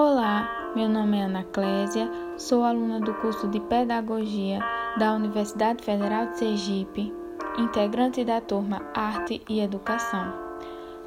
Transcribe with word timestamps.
Olá, 0.00 0.70
meu 0.76 0.88
nome 0.88 1.18
é 1.18 1.22
Ana 1.22 1.42
Clésia, 1.42 2.08
sou 2.36 2.62
aluna 2.62 3.00
do 3.00 3.12
curso 3.14 3.48
de 3.48 3.58
Pedagogia 3.58 4.60
da 4.96 5.12
Universidade 5.12 5.82
Federal 5.82 6.26
de 6.28 6.38
Sergipe, 6.38 7.12
integrante 7.58 8.24
da 8.24 8.40
turma 8.40 8.80
Arte 8.94 9.42
e 9.48 9.58
Educação. 9.58 10.32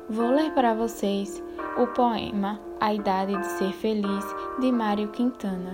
Vou 0.10 0.30
ler 0.32 0.52
para 0.52 0.74
vocês 0.74 1.42
o 1.78 1.88
poema 1.88 2.60
A 2.82 2.94
Idade 2.94 3.38
de 3.38 3.46
Ser 3.46 3.72
Feliz, 3.72 4.26
de 4.60 4.70
Mário 4.74 5.08
Quintana. 5.08 5.74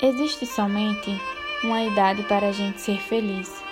Existe 0.00 0.46
somente 0.46 1.20
uma 1.62 1.82
idade 1.82 2.22
para 2.22 2.48
a 2.48 2.52
gente 2.52 2.80
ser 2.80 2.96
feliz 2.98 3.62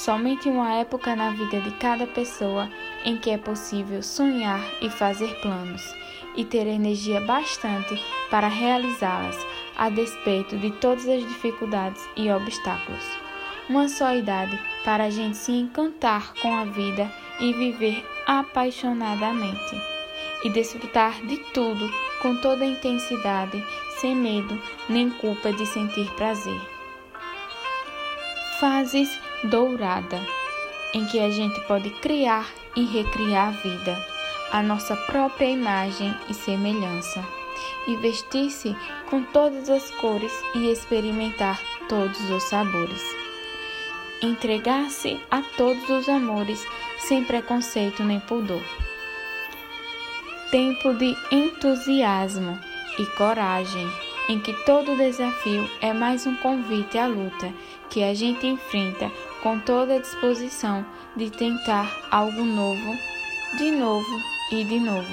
somente 0.00 0.48
uma 0.48 0.72
época 0.76 1.14
na 1.14 1.30
vida 1.30 1.60
de 1.60 1.70
cada 1.72 2.06
pessoa 2.06 2.70
em 3.04 3.18
que 3.18 3.30
é 3.30 3.36
possível 3.36 4.02
sonhar 4.02 4.60
e 4.80 4.88
fazer 4.88 5.28
planos 5.42 5.94
e 6.34 6.42
ter 6.42 6.66
energia 6.66 7.20
bastante 7.20 8.00
para 8.30 8.48
realizá-las, 8.48 9.36
a 9.76 9.90
despeito 9.90 10.56
de 10.56 10.70
todas 10.70 11.06
as 11.06 11.20
dificuldades 11.20 12.02
e 12.16 12.30
obstáculos. 12.30 13.04
Uma 13.68 13.88
só 13.88 14.14
idade 14.14 14.58
para 14.84 15.04
a 15.04 15.10
gente 15.10 15.36
se 15.36 15.52
encantar 15.52 16.32
com 16.40 16.54
a 16.54 16.64
vida 16.64 17.10
e 17.38 17.52
viver 17.52 18.02
apaixonadamente 18.26 19.76
e 20.42 20.48
desfrutar 20.48 21.20
de 21.26 21.36
tudo 21.52 21.92
com 22.22 22.36
toda 22.36 22.64
a 22.64 22.68
intensidade, 22.68 23.62
sem 23.98 24.16
medo 24.16 24.58
nem 24.88 25.10
culpa 25.10 25.52
de 25.52 25.66
sentir 25.66 26.10
prazer. 26.12 26.60
Fases 28.58 29.29
dourada, 29.44 30.20
em 30.92 31.04
que 31.06 31.18
a 31.20 31.30
gente 31.30 31.60
pode 31.62 31.90
criar 32.00 32.48
e 32.76 32.84
recriar 32.84 33.48
a 33.48 33.50
vida, 33.50 34.06
a 34.52 34.62
nossa 34.62 34.96
própria 34.96 35.48
imagem 35.48 36.14
e 36.28 36.34
semelhança, 36.34 37.24
e 37.86 37.96
vestir-se 37.96 38.76
com 39.08 39.22
todas 39.22 39.68
as 39.70 39.90
cores 39.92 40.32
e 40.54 40.70
experimentar 40.70 41.60
todos 41.88 42.30
os 42.30 42.42
sabores. 42.44 43.02
Entregar-se 44.22 45.18
a 45.30 45.42
todos 45.56 45.88
os 45.88 46.08
amores 46.08 46.64
sem 46.98 47.24
preconceito 47.24 48.02
nem 48.02 48.20
pudor. 48.20 48.62
Tempo 50.50 50.92
de 50.94 51.16
entusiasmo 51.30 52.58
e 52.98 53.06
coragem 53.16 53.88
em 54.30 54.38
que 54.38 54.52
todo 54.64 54.96
desafio 54.96 55.68
é 55.80 55.92
mais 55.92 56.24
um 56.24 56.36
convite 56.36 56.96
à 56.96 57.08
luta 57.08 57.52
que 57.88 58.04
a 58.04 58.14
gente 58.14 58.46
enfrenta 58.46 59.10
com 59.42 59.58
toda 59.58 59.96
a 59.96 59.98
disposição 59.98 60.86
de 61.16 61.28
tentar 61.30 62.06
algo 62.12 62.44
novo, 62.44 62.96
de 63.58 63.72
novo 63.72 64.22
e 64.52 64.62
de 64.62 64.78
novo, 64.78 65.12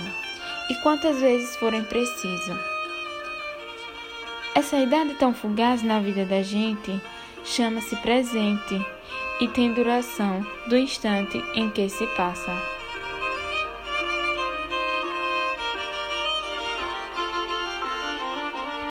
e 0.70 0.76
quantas 0.84 1.20
vezes 1.20 1.56
forem 1.56 1.84
preciso. 1.86 2.56
Essa 4.54 4.78
idade 4.78 5.16
tão 5.16 5.34
fugaz 5.34 5.82
na 5.82 6.00
vida 6.00 6.24
da 6.24 6.44
gente 6.44 7.02
chama-se 7.44 7.96
presente 7.96 8.80
e 9.42 9.48
tem 9.48 9.74
duração 9.74 10.46
do 10.68 10.78
instante 10.78 11.44
em 11.56 11.72
que 11.72 11.90
se 11.90 12.06
passa. 12.16 12.77